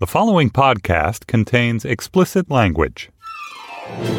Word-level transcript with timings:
The 0.00 0.06
following 0.08 0.50
podcast 0.50 1.26
contains 1.28 1.84
explicit 1.84 2.50
language. 2.50 3.10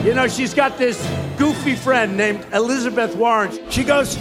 You 0.03 0.13
know, 0.13 0.29
she's 0.29 0.53
got 0.53 0.77
this 0.77 0.97
goofy 1.37 1.75
friend 1.75 2.15
named 2.15 2.45
Elizabeth 2.53 3.15
Warren. 3.17 3.51
She 3.69 3.83
goes, 3.83 4.17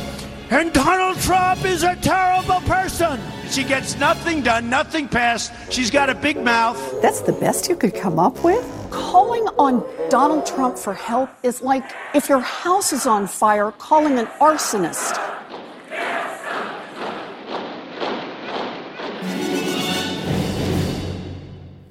and 0.50 0.72
Donald 0.72 1.20
Trump 1.20 1.64
is 1.64 1.84
a 1.84 1.94
terrible 1.96 2.60
person. 2.62 3.20
She 3.48 3.62
gets 3.62 3.96
nothing 3.98 4.42
done, 4.42 4.70
nothing 4.70 5.06
passed. 5.06 5.52
She's 5.70 5.90
got 5.90 6.10
a 6.10 6.16
big 6.16 6.36
mouth. 6.42 7.00
That's 7.00 7.20
the 7.20 7.32
best 7.32 7.68
you 7.68 7.76
could 7.76 7.94
come 7.94 8.18
up 8.18 8.42
with? 8.42 8.64
Calling 8.90 9.46
on 9.56 9.84
Donald 10.10 10.44
Trump 10.46 10.76
for 10.76 10.94
help 10.94 11.30
is 11.44 11.62
like 11.62 11.84
if 12.12 12.28
your 12.28 12.40
house 12.40 12.92
is 12.92 13.06
on 13.06 13.28
fire, 13.28 13.70
calling 13.72 14.18
an 14.18 14.26
arsonist. 14.40 15.16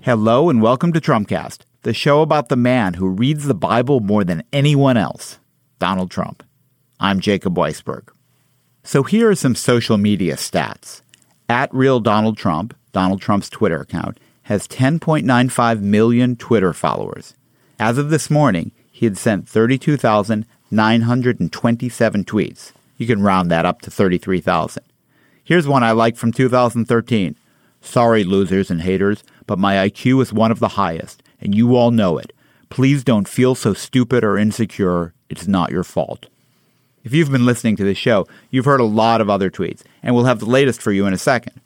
Hello 0.04 0.50
and 0.50 0.64
welcome 0.64 0.92
to 0.94 1.00
Trumpcast, 1.00 1.60
the 1.84 1.94
show 1.94 2.24
about 2.24 2.50
the 2.50 2.56
man 2.56 2.96
who 2.96 3.08
reads 3.08 3.46
the 3.46 3.54
Bible 3.54 4.00
more 4.00 4.24
than 4.24 4.42
anyone 4.52 4.98
else, 4.98 5.38
Donald 5.78 6.10
Trump. 6.10 6.42
I'm 7.00 7.20
Jacob 7.20 7.54
Weisberg. 7.54 8.10
So 8.84 9.04
here 9.04 9.30
are 9.30 9.36
some 9.36 9.54
social 9.54 10.00
media 10.00 10.38
stats. 10.38 11.04
At 11.48 11.72
Real 11.72 12.00
Donald 12.00 12.36
Trump, 12.36 12.76
Donald 12.94 13.22
Trump's 13.22 13.48
Twitter 13.48 13.80
account, 13.80 14.20
has 14.42 14.68
10.95 14.68 15.82
million 15.82 16.36
Twitter 16.36 16.74
followers. 16.74 17.36
As 17.80 18.00
of 18.00 18.10
this 18.10 18.32
morning, 18.32 18.72
he 18.92 19.06
had 19.06 19.20
sent 19.20 19.48
32,927 19.48 22.26
tweets. 22.26 22.72
You 22.98 23.06
can 23.06 23.22
round 23.22 23.52
that 23.52 23.68
up 23.68 23.82
to 23.82 23.92
33,000. 23.92 24.82
Here's 25.44 25.68
one 25.68 25.84
I 25.84 25.92
like 25.92 26.16
from 26.16 26.32
2013. 26.32 27.36
Sorry, 27.82 28.24
losers 28.24 28.72
and 28.72 28.82
haters, 28.82 29.24
but 29.52 29.60
my 29.60 29.76
IQ 29.90 30.22
is 30.22 30.32
one 30.32 30.50
of 30.50 30.60
the 30.60 30.70
highest, 30.80 31.22
and 31.42 31.54
you 31.54 31.76
all 31.76 31.92
know 31.92 32.18
it. 32.18 32.32
Please 32.70 33.04
don't 33.04 33.28
feel 33.28 33.54
so 33.54 33.74
stupid 33.74 34.24
or 34.24 34.38
insecure. 34.38 35.14
It's 35.30 35.46
not 35.46 35.72
your 35.72 35.84
fault. 35.84 36.28
If 37.04 37.14
you've 37.14 37.34
been 37.34 37.46
listening 37.46 37.76
to 37.76 37.84
this 37.84 37.98
show, 37.98 38.26
you've 38.50 38.64
heard 38.64 38.80
a 38.80 38.86
lot 38.86 39.20
of 39.20 39.30
other 39.30 39.50
tweets, 39.50 39.82
and 40.02 40.16
we'll 40.16 40.24
have 40.24 40.40
the 40.40 40.46
latest 40.46 40.82
for 40.82 40.94
you 40.94 41.06
in 41.06 41.12
a 41.12 41.18
second. 41.18 41.60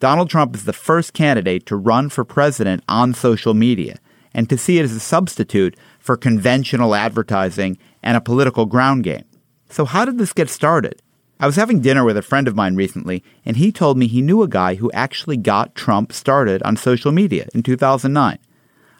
Donald 0.00 0.28
Trump 0.28 0.56
is 0.56 0.64
the 0.64 0.72
first 0.72 1.12
candidate 1.12 1.66
to 1.66 1.76
run 1.76 2.08
for 2.08 2.24
president 2.24 2.82
on 2.88 3.14
social 3.14 3.54
media, 3.54 4.00
and 4.34 4.48
to 4.48 4.58
see 4.58 4.80
it 4.80 4.84
as 4.84 4.90
a 4.90 4.98
substitute 4.98 5.76
for 6.00 6.16
conventional 6.16 6.96
advertising 6.96 7.78
and 8.02 8.16
a 8.16 8.20
political 8.20 8.66
ground 8.66 9.04
game. 9.04 9.24
So, 9.68 9.84
how 9.84 10.04
did 10.04 10.18
this 10.18 10.32
get 10.32 10.50
started? 10.50 11.00
I 11.42 11.46
was 11.46 11.56
having 11.56 11.80
dinner 11.80 12.04
with 12.04 12.18
a 12.18 12.22
friend 12.22 12.46
of 12.46 12.54
mine 12.54 12.76
recently, 12.76 13.24
and 13.46 13.56
he 13.56 13.72
told 13.72 13.96
me 13.96 14.06
he 14.06 14.20
knew 14.20 14.42
a 14.42 14.48
guy 14.48 14.74
who 14.74 14.92
actually 14.92 15.38
got 15.38 15.74
Trump 15.74 16.12
started 16.12 16.62
on 16.64 16.76
social 16.76 17.12
media 17.12 17.48
in 17.54 17.62
2009. 17.62 18.38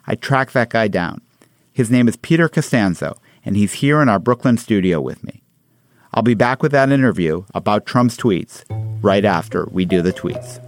I 0.07 0.15
tracked 0.15 0.53
that 0.53 0.71
guy 0.71 0.87
down. 0.87 1.21
His 1.71 1.91
name 1.91 2.07
is 2.07 2.15
Peter 2.15 2.49
Costanzo, 2.49 3.15
and 3.45 3.55
he's 3.55 3.73
here 3.73 4.01
in 4.01 4.09
our 4.09 4.17
Brooklyn 4.17 4.57
studio 4.57 4.99
with 4.99 5.23
me. 5.23 5.43
I'll 6.15 6.23
be 6.23 6.33
back 6.33 6.63
with 6.63 6.71
that 6.71 6.91
interview 6.91 7.45
about 7.53 7.85
Trump's 7.85 8.17
tweets 8.17 8.63
right 9.03 9.23
after 9.23 9.67
we 9.71 9.85
do 9.85 10.01
the 10.01 10.11
tweets. 10.11 10.59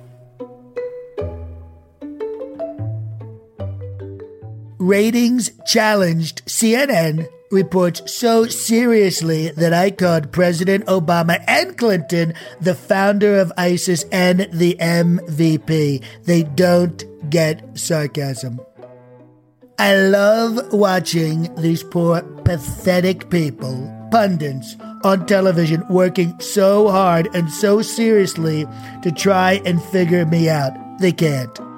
Ratings 4.78 5.50
challenged 5.66 6.46
CNN 6.46 7.28
reports 7.54 8.12
so 8.12 8.46
seriously 8.48 9.50
that 9.52 9.74
I 9.74 9.92
called 9.92 10.32
President 10.32 10.86
Obama 10.88 11.42
and 11.48 11.78
Clinton 11.78 12.34
the 12.60 12.76
founder 12.76 13.40
of 13.40 13.54
ISIS 13.58 14.04
and 14.12 14.50
the 14.52 14.76
MVP. 14.80 16.04
They 16.24 16.44
don't 16.44 17.30
get 17.30 17.78
sarcasm. 17.78 18.60
I 19.80 19.96
love 19.96 20.74
watching 20.74 21.54
these 21.56 21.84
poor, 21.84 22.22
pathetic 22.44 23.30
people, 23.30 23.92
pundits, 24.12 24.76
on 25.04 25.26
television 25.26 25.84
working 25.90 26.40
so 26.40 26.90
hard 26.90 27.28
and 27.34 27.52
so 27.52 27.82
seriously 27.82 28.66
to 29.02 29.12
try 29.12 29.62
and 29.66 29.82
figure 29.82 30.26
me 30.26 30.50
out. 30.50 30.74
They 31.00 31.12
can't. 31.12 31.73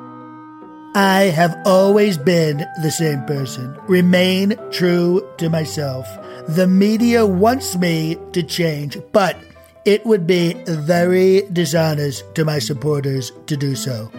I 0.95 1.23
have 1.23 1.61
always 1.66 2.17
been 2.17 2.66
the 2.81 2.89
same 2.89 3.25
person. 3.25 3.78
Remain 3.89 4.56
true 4.72 5.29
to 5.39 5.50
myself. 5.50 6.07
The 6.47 6.67
media 6.67 7.25
wants 7.25 7.75
me 7.75 8.17
to 8.31 8.41
change, 8.41 8.97
but 9.11 9.35
it 9.83 10.06
would 10.06 10.25
be 10.25 10.53
very 10.66 11.41
dishonest 11.51 12.33
to 12.35 12.45
my 12.45 12.59
supporters 12.59 13.33
to 13.47 13.57
do 13.57 13.75
so. 13.75 14.09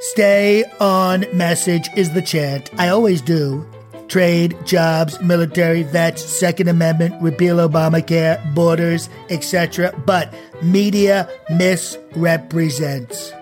Stay 0.00 0.64
on 0.80 1.26
message 1.34 1.86
is 1.98 2.12
the 2.12 2.22
chant. 2.22 2.70
I 2.78 2.88
always 2.88 3.20
do. 3.20 3.68
Trade, 4.08 4.56
jobs, 4.64 5.20
military, 5.20 5.82
vets, 5.82 6.24
Second 6.24 6.68
Amendment, 6.68 7.20
repeal 7.20 7.58
Obamacare, 7.58 8.54
borders, 8.54 9.10
etc. 9.28 9.92
But 10.06 10.32
media 10.62 11.28
misrepresents. 11.50 13.34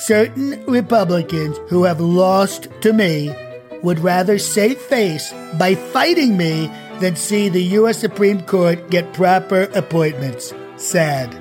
Certain 0.00 0.64
Republicans 0.64 1.58
who 1.68 1.84
have 1.84 2.00
lost 2.00 2.68
to 2.80 2.90
me 2.90 3.30
would 3.82 3.98
rather 3.98 4.38
save 4.38 4.78
face 4.78 5.30
by 5.58 5.74
fighting 5.74 6.38
me 6.38 6.70
than 7.00 7.14
see 7.16 7.50
the 7.50 7.62
U.S. 7.74 7.98
Supreme 7.98 8.40
Court 8.40 8.88
get 8.88 9.12
proper 9.12 9.64
appointments. 9.74 10.54
Sad. 10.76 11.34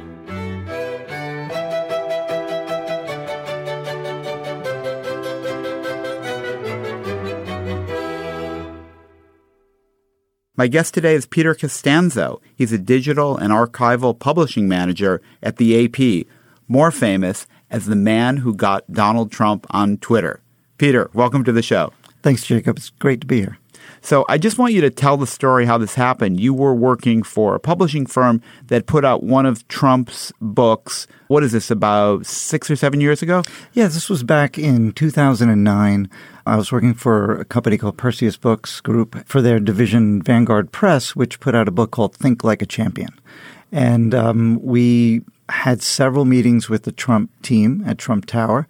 My 10.58 10.68
guest 10.68 10.94
today 10.94 11.16
is 11.16 11.26
Peter 11.26 11.56
Costanzo. 11.56 12.42
He's 12.58 12.74
a 12.74 12.78
digital 12.78 13.38
and 13.38 13.54
archival 13.54 14.20
publishing 14.20 14.68
manager 14.68 15.22
at 15.42 15.56
the 15.56 15.86
AP, 15.86 16.28
more 16.68 16.92
famous 16.92 17.48
as 17.70 17.86
the 17.86 17.96
man 17.96 18.38
who 18.38 18.54
got 18.54 18.92
Donald 18.92 19.32
Trump 19.32 19.66
on 19.70 19.98
Twitter. 19.98 20.42
Peter, 20.78 21.10
welcome 21.14 21.44
to 21.44 21.52
the 21.52 21.62
show. 21.62 21.92
Thanks, 22.22 22.46
Jacob. 22.46 22.78
It's 22.78 22.90
great 22.90 23.22
to 23.22 23.28
be 23.28 23.40
here. 23.40 23.58
So 24.02 24.26
I 24.30 24.38
just 24.38 24.58
want 24.58 24.74
you 24.74 24.82
to 24.82 24.90
tell 24.90 25.18
the 25.18 25.28
story 25.28 25.66
how 25.66 25.78
this 25.78 25.96
happened. 25.96 26.40
You 26.40 26.54
were 26.54 26.74
working 26.74 27.24
for 27.24 27.56
a 27.56 27.60
publishing 27.60 28.06
firm 28.06 28.42
that 28.68 28.86
put 28.86 29.04
out 29.04 29.24
one 29.24 29.46
of 29.46 29.68
Trump's 29.68 30.32
books. 30.40 31.08
What 31.28 31.44
is 31.44 31.52
this, 31.52 31.70
about 31.70 32.26
six 32.26 32.72
or 32.72 32.76
seven 32.76 33.02
years 33.02 33.22
ago? 33.22 33.44
Yeah, 33.74 33.88
this 33.88 34.10
was 34.10 34.24
back 34.24 34.58
in 34.58 34.94
2009. 34.94 36.10
I 36.46 36.56
was 36.56 36.72
working 36.72 36.94
for 36.94 37.40
a 37.40 37.46
company 37.46 37.78
called 37.78 37.98
Perseus 37.98 38.38
Books 38.38 38.82
Group 38.82 39.28
for 39.28 39.42
their 39.42 39.60
division 39.60 40.22
Vanguard 40.22 40.72
Press, 40.72 41.16
which 41.16 41.40
put 41.40 41.54
out 41.54 41.68
a 41.68 41.72
book 41.72 41.92
called 41.92 42.16
Think 42.16 42.44
Like 42.44 42.62
a 42.62 42.66
Champion. 42.66 43.10
And 43.72 44.16
um, 44.16 44.60
we 44.64 45.24
had 45.50 45.82
several 45.82 46.26
meetings 46.26 46.70
with 46.70 46.84
the 46.84 46.92
Trump 46.92 47.32
team 47.42 47.84
at 47.86 47.98
Trump 47.98 48.26
Tower. 48.26 48.68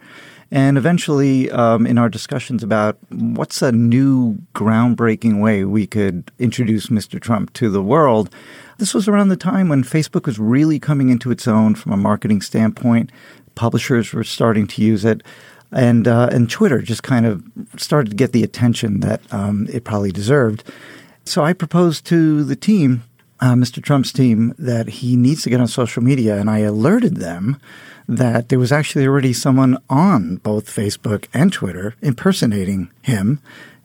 And 0.51 0.77
eventually, 0.77 1.51
um, 1.51 1.85
in 1.85 1.99
our 1.99 2.09
discussions 2.09 2.63
about 2.63 2.97
what's 3.09 3.61
a 3.61 3.71
new 3.71 4.37
groundbreaking 4.55 5.41
way 5.41 5.63
we 5.63 5.85
could 5.85 6.31
introduce 6.39 6.87
Mr. 6.87 7.21
Trump 7.21 7.53
to 7.53 7.69
the 7.69 7.83
world, 7.83 8.33
this 8.79 8.93
was 8.93 9.07
around 9.07 9.27
the 9.29 9.37
time 9.37 9.69
when 9.69 9.83
Facebook 9.83 10.25
was 10.25 10.39
really 10.39 10.79
coming 10.79 11.09
into 11.09 11.29
its 11.29 11.47
own 11.47 11.75
from 11.75 11.91
a 11.91 11.97
marketing 11.97 12.41
standpoint. 12.41 13.11
Publishers 13.53 14.11
were 14.11 14.23
starting 14.23 14.65
to 14.67 14.81
use 14.81 15.05
it. 15.05 15.21
And, 15.71 16.07
uh, 16.07 16.29
and 16.31 16.49
Twitter 16.49 16.81
just 16.81 17.03
kind 17.03 17.27
of 17.27 17.43
started 17.77 18.09
to 18.09 18.15
get 18.15 18.31
the 18.31 18.43
attention 18.43 19.01
that 19.01 19.21
um, 19.31 19.67
it 19.71 19.83
probably 19.83 20.11
deserved. 20.11 20.63
So 21.25 21.43
I 21.43 21.53
proposed 21.53 22.05
to 22.07 22.43
the 22.43 22.55
team 22.55 23.03
uh, 23.41 23.53
Mr. 23.53 23.81
Trump's 23.81 24.11
team 24.11 24.53
that 24.57 24.87
he 24.87 25.15
needs 25.15 25.43
to 25.43 25.49
get 25.49 25.59
on 25.59 25.67
social 25.67 26.03
media, 26.03 26.37
and 26.37 26.49
I 26.49 26.59
alerted 26.59 27.17
them 27.17 27.59
that 28.07 28.49
there 28.49 28.59
was 28.59 28.71
actually 28.71 29.05
already 29.05 29.33
someone 29.33 29.77
on 29.89 30.37
both 30.37 30.73
Facebook 30.73 31.27
and 31.33 31.53
Twitter 31.53 31.95
impersonating 32.01 32.91
him 33.01 33.39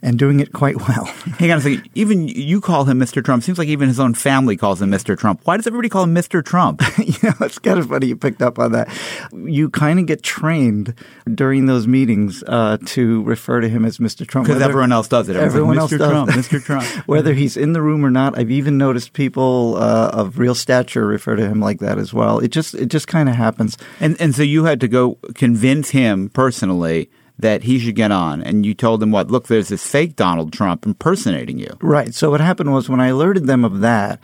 and 0.05 0.19
doing 0.19 0.39
it 0.39 0.53
quite 0.53 0.77
well. 0.77 1.05
Hang 1.39 1.51
on 1.51 1.59
a 1.59 1.61
second. 1.63 1.89
Even 1.95 2.29
you 2.29 2.61
call 2.61 2.85
him 2.85 3.01
Mr. 3.01 3.25
Trump. 3.25 3.43
Seems 3.43 3.59
like 3.59 3.69
even 3.69 3.89
his 3.89 3.99
own 3.99 4.13
family 4.13 4.55
calls 4.57 4.83
him 4.83 4.91
Mr. 4.91 5.19
Trump. 5.19 5.41
Why 5.45 5.57
does 5.57 5.67
everybody 5.67 5.89
call 5.89 6.05
him 6.05 6.15
Mr. 6.15 6.45
Trump? 6.45 6.83
you 6.99 7.15
know, 7.23 7.35
it's 7.41 7.59
kind 7.59 7.79
of 7.79 7.89
funny 7.89 8.09
you 8.09 8.17
picked 8.17 8.43
up 8.43 8.59
on 8.59 8.73
that. 8.73 8.89
You 9.33 9.71
kind 9.71 9.99
of 9.99 10.05
get 10.05 10.23
trained 10.23 10.95
during 11.33 11.65
those 11.65 11.87
meetings 11.87 12.45
uh, 12.47 12.77
to 12.85 13.23
refer 13.23 13.63
to 13.63 13.69
him 13.69 13.87
as 13.87 13.97
Mr. 13.97 14.27
Trump. 14.27 14.47
Because 14.47 14.63
everyone 14.63 14.93
else 14.93 15.09
does 15.09 15.31
it. 15.31 15.37
Everyone 15.37 15.79
else 15.79 15.91
does. 15.91 16.11
Trump, 16.11 16.31
Mr. 16.31 16.63
Trump. 16.63 16.85
Whether 17.07 17.33
he's 17.33 17.57
in 17.57 17.73
the 17.73 17.81
room 17.81 18.05
or 18.05 18.11
not, 18.11 18.39
I've 18.39 18.51
even 18.51 18.77
noticed 18.77 19.15
people 19.15 19.77
uh, 19.79 20.11
of 20.13 20.39
real 20.39 20.55
stature 20.55 21.07
refer 21.07 21.35
to 21.35 21.49
him 21.49 21.61
like 21.61 21.79
that 21.81 21.97
as 21.97 22.13
well. 22.13 22.41
It 22.41 22.49
just 22.49 22.75
it 22.75 22.87
just 22.87 23.09
kind 23.09 23.29
of 23.29 23.37
happens. 23.37 23.79
And 24.01 24.21
and 24.21 24.35
so 24.35 24.43
you 24.43 24.67
had 24.67 24.83
to 24.83 24.89
go 24.89 25.15
convince 25.35 25.91
him 25.91 26.29
personally 26.29 27.09
that 27.39 27.65
he 27.65 27.81
should 27.81 27.97
get 27.97 28.13
on. 28.13 28.43
And 28.43 28.65
you 28.65 28.75
told 28.75 29.03
him 29.03 29.11
what? 29.11 29.31
Look, 29.31 29.49
there's 29.49 29.69
this 29.69 29.85
fake 29.85 30.15
Donald 30.15 30.53
Trump 30.53 30.87
impersonating 30.87 31.59
you. 31.59 31.77
Right. 31.81 32.15
So 32.15 32.31
what 32.31 32.41
happened 32.41 32.73
was 32.73 32.89
when 32.89 33.01
I 33.01 33.09
alerted 33.09 33.47
them 33.47 33.65
of 33.65 33.81
that, 33.81 34.21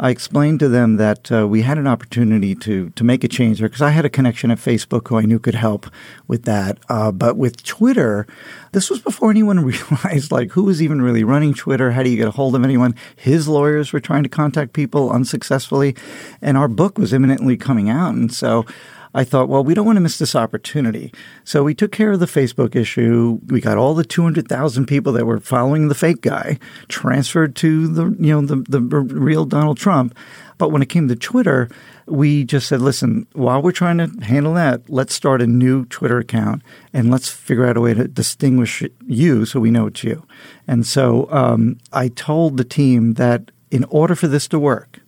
I 0.00 0.08
explained 0.08 0.60
to 0.60 0.68
them 0.68 0.96
that 0.96 1.30
uh, 1.30 1.46
we 1.46 1.62
had 1.62 1.76
an 1.76 1.86
opportunity 1.86 2.54
to 2.56 2.90
to 2.90 3.04
make 3.04 3.22
a 3.22 3.28
change 3.28 3.58
there 3.58 3.68
because 3.68 3.82
I 3.82 3.90
had 3.90 4.04
a 4.04 4.10
connection 4.10 4.50
at 4.50 4.58
Facebook 4.58 5.08
who 5.08 5.18
I 5.18 5.22
knew 5.22 5.38
could 5.38 5.54
help 5.54 5.86
with 6.26 6.44
that. 6.44 6.78
Uh, 6.88 7.12
but 7.12 7.36
with 7.36 7.62
Twitter, 7.62 8.26
this 8.72 8.88
was 8.88 9.00
before 9.00 9.30
anyone 9.30 9.60
realized 9.64 10.32
like 10.32 10.52
who 10.52 10.64
was 10.64 10.80
even 10.80 11.02
really 11.02 11.22
running 11.22 11.52
Twitter. 11.52 11.90
How 11.90 12.02
do 12.02 12.10
you 12.10 12.16
get 12.16 12.28
a 12.28 12.32
hold 12.32 12.56
of 12.56 12.64
anyone? 12.64 12.94
His 13.14 13.46
lawyers 13.46 13.92
were 13.92 14.00
trying 14.00 14.22
to 14.22 14.28
contact 14.30 14.72
people 14.72 15.10
unsuccessfully, 15.10 15.94
and 16.40 16.56
our 16.56 16.68
book 16.68 16.96
was 16.96 17.12
imminently 17.12 17.56
coming 17.56 17.90
out, 17.90 18.14
and 18.14 18.32
so. 18.32 18.64
I 19.14 19.22
thought, 19.22 19.48
well, 19.48 19.62
we 19.62 19.74
don't 19.74 19.86
want 19.86 19.96
to 19.96 20.00
miss 20.00 20.18
this 20.18 20.34
opportunity. 20.34 21.12
So 21.44 21.62
we 21.62 21.74
took 21.74 21.92
care 21.92 22.12
of 22.12 22.20
the 22.20 22.26
Facebook 22.26 22.74
issue. 22.74 23.38
We 23.46 23.60
got 23.60 23.78
all 23.78 23.94
the 23.94 24.04
200,000 24.04 24.86
people 24.86 25.12
that 25.12 25.24
were 25.24 25.38
following 25.38 25.86
the 25.86 25.94
fake 25.94 26.20
guy 26.20 26.58
transferred 26.88 27.54
to 27.56 27.86
the, 27.86 28.04
you 28.18 28.32
know, 28.32 28.44
the, 28.44 28.56
the 28.68 28.80
real 28.80 29.44
Donald 29.44 29.78
Trump. 29.78 30.16
But 30.58 30.70
when 30.70 30.82
it 30.82 30.88
came 30.88 31.08
to 31.08 31.16
Twitter, 31.16 31.68
we 32.06 32.44
just 32.44 32.68
said, 32.68 32.80
listen, 32.80 33.26
while 33.32 33.62
we're 33.62 33.72
trying 33.72 33.98
to 33.98 34.08
handle 34.24 34.54
that, 34.54 34.88
let's 34.90 35.14
start 35.14 35.42
a 35.42 35.46
new 35.46 35.84
Twitter 35.86 36.18
account 36.18 36.62
and 36.92 37.10
let's 37.10 37.28
figure 37.28 37.66
out 37.66 37.76
a 37.76 37.80
way 37.80 37.94
to 37.94 38.08
distinguish 38.08 38.82
you 39.06 39.46
so 39.46 39.60
we 39.60 39.70
know 39.70 39.86
it's 39.86 40.04
you. 40.04 40.26
And 40.66 40.86
so 40.86 41.28
um, 41.30 41.78
I 41.92 42.08
told 42.08 42.56
the 42.56 42.64
team 42.64 43.14
that 43.14 43.50
in 43.70 43.84
order 43.84 44.14
for 44.14 44.28
this 44.28 44.48
to 44.48 44.58
work, 44.58 45.00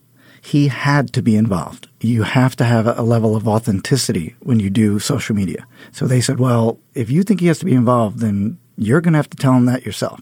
he 0.47 0.69
had 0.69 1.11
to 1.11 1.21
be 1.21 1.35
involved. 1.35 1.89
You 1.99 2.23
have 2.23 2.55
to 2.55 2.63
have 2.63 2.87
a 2.87 3.01
level 3.01 3.35
of 3.35 3.49
authenticity 3.49 4.37
when 4.39 4.61
you 4.61 4.69
do 4.69 4.97
social 4.97 5.35
media. 5.35 5.67
So 5.91 6.07
they 6.07 6.21
said, 6.21 6.39
well, 6.39 6.79
if 6.93 7.09
you 7.09 7.23
think 7.23 7.41
he 7.41 7.47
has 7.47 7.59
to 7.59 7.65
be 7.65 7.73
involved, 7.73 8.19
then 8.19 8.57
you're 8.77 9.01
going 9.01 9.11
to 9.11 9.17
have 9.17 9.29
to 9.31 9.35
tell 9.35 9.51
him 9.55 9.65
that 9.65 9.85
yourself. 9.85 10.21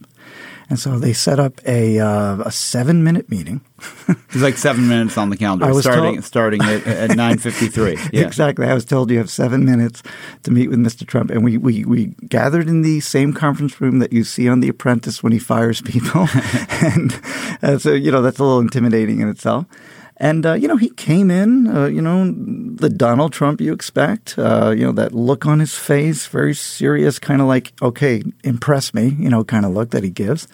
And 0.67 0.79
so 0.79 0.97
they 0.97 1.13
set 1.13 1.39
up 1.39 1.61
a 1.67 1.99
uh, 1.99 2.39
a 2.39 2.51
seven 2.51 3.03
minute 3.03 3.29
meeting. 3.29 3.61
it's 4.07 4.41
like 4.41 4.57
seven 4.57 4.87
minutes 4.87 5.15
on 5.15 5.29
the 5.29 5.37
calendar, 5.37 5.71
starting 5.79 6.13
told, 6.15 6.23
starting 6.23 6.61
at, 6.63 6.87
at 6.87 7.15
nine 7.15 7.37
fifty 7.37 7.67
three. 7.67 7.95
Yeah. 8.11 8.25
Exactly. 8.25 8.65
I 8.65 8.73
was 8.73 8.83
told 8.83 9.11
you 9.11 9.19
have 9.19 9.29
seven 9.29 9.63
minutes 9.63 10.01
to 10.41 10.49
meet 10.49 10.71
with 10.71 10.79
Mr. 10.79 11.05
Trump, 11.05 11.29
and 11.29 11.43
we, 11.43 11.59
we 11.59 11.85
we 11.85 12.15
gathered 12.27 12.67
in 12.67 12.81
the 12.81 12.99
same 12.99 13.31
conference 13.31 13.79
room 13.79 13.99
that 13.99 14.11
you 14.11 14.23
see 14.23 14.49
on 14.49 14.59
The 14.59 14.69
Apprentice 14.69 15.21
when 15.21 15.33
he 15.33 15.37
fires 15.37 15.81
people, 15.81 16.27
and, 16.81 17.21
and 17.61 17.79
so 17.79 17.93
you 17.93 18.11
know 18.11 18.23
that's 18.23 18.39
a 18.39 18.43
little 18.43 18.59
intimidating 18.59 19.19
in 19.19 19.29
itself. 19.29 19.67
And, 20.17 20.45
uh, 20.45 20.53
you 20.53 20.69
know, 20.69 20.77
he 20.77 20.89
came 20.91 21.29
in, 21.29 21.67
uh, 21.67 21.87
you 21.87 22.01
know, 22.01 22.31
the 22.31 22.89
Donald 22.89 23.33
Trump 23.33 23.59
you 23.59 23.73
expect, 23.73 24.39
uh, 24.39 24.73
you 24.75 24.85
know, 24.85 24.93
that 24.93 25.13
look 25.13 25.45
on 25.45 25.59
his 25.59 25.75
face, 25.75 26.27
very 26.27 26.55
serious, 26.55 27.19
kind 27.19 27.41
of 27.41 27.47
like, 27.47 27.73
okay, 27.81 28.23
impress 28.43 28.93
me, 28.93 29.15
you 29.19 29.29
know, 29.29 29.43
kind 29.43 29.65
of 29.65 29.73
look 29.73 29.89
that 29.89 30.03
he 30.03 30.09
gives. 30.09 30.47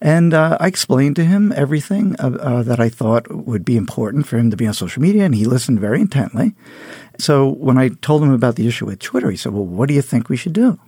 And 0.00 0.32
uh, 0.32 0.56
I 0.58 0.68
explained 0.68 1.16
to 1.16 1.24
him 1.24 1.52
everything 1.52 2.16
uh, 2.18 2.38
uh, 2.40 2.62
that 2.62 2.80
I 2.80 2.88
thought 2.88 3.30
would 3.30 3.64
be 3.64 3.76
important 3.76 4.26
for 4.26 4.38
him 4.38 4.50
to 4.50 4.56
be 4.56 4.66
on 4.66 4.72
social 4.72 5.02
media, 5.02 5.24
and 5.24 5.34
he 5.34 5.44
listened 5.44 5.80
very 5.80 6.00
intently. 6.00 6.54
So 7.18 7.48
when 7.48 7.76
I 7.76 7.88
told 7.88 8.22
him 8.22 8.32
about 8.32 8.56
the 8.56 8.66
issue 8.66 8.86
with 8.86 9.00
Twitter, 9.00 9.30
he 9.30 9.36
said, 9.36 9.52
well, 9.52 9.66
what 9.66 9.88
do 9.88 9.94
you 9.94 10.02
think 10.02 10.28
we 10.28 10.36
should 10.36 10.54
do? 10.54 10.78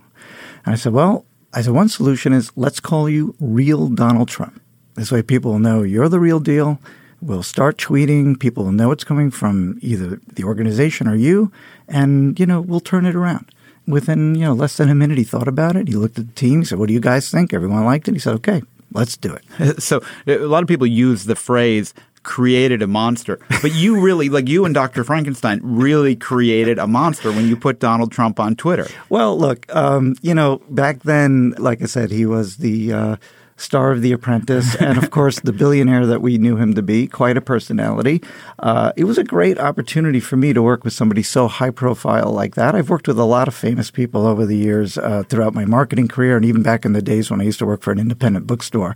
And 0.65 0.73
I 0.73 0.75
said, 0.75 0.93
well, 0.93 1.25
I 1.53 1.61
said, 1.61 1.73
one 1.73 1.89
solution 1.89 2.33
is 2.33 2.51
let's 2.55 2.79
call 2.79 3.07
you 3.07 3.35
real 3.39 3.89
Donald 3.89 4.27
Trump. 4.27 4.59
This 4.95 5.11
way 5.11 5.21
people 5.21 5.51
will 5.51 5.59
know 5.59 5.83
you're 5.83 6.09
the 6.09 6.19
real 6.19 6.39
deal 6.39 6.79
We'll 7.21 7.43
start 7.43 7.77
tweeting. 7.77 8.39
People 8.39 8.65
will 8.65 8.71
know 8.71 8.91
it's 8.91 9.03
coming 9.03 9.31
from 9.31 9.79
either 9.81 10.21
the 10.31 10.43
organization 10.43 11.07
or 11.07 11.15
you, 11.15 11.51
and 11.87 12.39
you 12.39 12.45
know 12.45 12.61
we'll 12.61 12.79
turn 12.79 13.05
it 13.05 13.15
around. 13.15 13.51
Within 13.87 14.35
you 14.35 14.41
know 14.41 14.53
less 14.53 14.77
than 14.77 14.89
a 14.89 14.95
minute, 14.95 15.17
he 15.17 15.23
thought 15.23 15.47
about 15.47 15.75
it. 15.75 15.87
He 15.87 15.95
looked 15.95 16.19
at 16.19 16.27
the 16.27 16.33
team. 16.33 16.59
He 16.59 16.65
said, 16.65 16.77
"What 16.77 16.87
do 16.87 16.93
you 16.93 16.99
guys 16.99 17.31
think?" 17.31 17.53
Everyone 17.53 17.83
liked 17.85 18.07
it. 18.07 18.13
He 18.13 18.19
said, 18.19 18.35
"Okay, 18.35 18.61
let's 18.91 19.17
do 19.17 19.33
it." 19.33 19.81
So 19.81 20.01
a 20.27 20.37
lot 20.37 20.61
of 20.61 20.67
people 20.67 20.85
use 20.85 21.25
the 21.25 21.35
phrase 21.35 21.93
created 22.27 22.81
a 22.81 22.87
monster. 22.87 23.39
But 23.61 23.73
you 23.73 23.99
really, 24.01 24.27
like 24.27 24.49
you 24.49 24.65
and 24.65 24.75
Dr. 24.75 25.03
Frankenstein, 25.05 25.61
really 25.63 26.15
created 26.15 26.77
a 26.77 26.85
monster 26.85 27.31
when 27.31 27.47
you 27.47 27.55
put 27.55 27.79
Donald 27.79 28.11
Trump 28.11 28.37
on 28.39 28.55
Twitter. 28.55 28.85
Well, 29.09 29.39
look, 29.39 29.73
um, 29.73 30.15
you 30.21 30.33
know, 30.33 30.61
back 30.69 31.03
then, 31.03 31.55
like 31.57 31.81
I 31.81 31.85
said, 31.85 32.11
he 32.11 32.25
was 32.25 32.57
the 32.57 32.93
uh, 32.93 33.15
star 33.57 33.91
of 33.91 34.01
The 34.01 34.11
Apprentice, 34.11 34.75
and 34.75 34.97
of 34.97 35.11
course, 35.11 35.39
the 35.39 35.51
billionaire 35.51 36.05
that 36.05 36.21
we 36.21 36.37
knew 36.37 36.55
him 36.55 36.75
to 36.75 36.81
be, 36.81 37.07
quite 37.07 37.35
a 37.35 37.41
personality. 37.41 38.21
Uh, 38.59 38.93
it 38.95 39.03
was 39.03 39.17
a 39.17 39.23
great 39.23 39.59
opportunity 39.59 40.19
for 40.19 40.37
me 40.37 40.53
to 40.53 40.61
work 40.61 40.83
with 40.83 40.93
somebody 40.93 41.23
so 41.23 41.47
high 41.47 41.71
profile 41.71 42.31
like 42.31 42.55
that. 42.55 42.75
I've 42.75 42.89
worked 42.89 43.07
with 43.07 43.19
a 43.19 43.23
lot 43.25 43.47
of 43.47 43.55
famous 43.55 43.91
people 43.91 44.25
over 44.25 44.45
the 44.45 44.55
years 44.55 44.97
uh, 44.97 45.23
throughout 45.27 45.53
my 45.53 45.65
marketing 45.65 46.07
career, 46.07 46.37
and 46.37 46.45
even 46.45 46.63
back 46.63 46.85
in 46.85 46.93
the 46.93 47.01
days 47.01 47.29
when 47.29 47.41
I 47.41 47.45
used 47.45 47.59
to 47.59 47.65
work 47.65 47.81
for 47.81 47.91
an 47.91 47.99
independent 47.99 48.47
bookstore 48.47 48.95